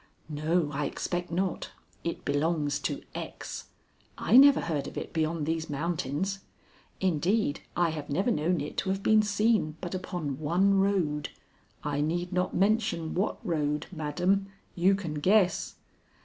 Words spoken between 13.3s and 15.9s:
road, madam. You can guess."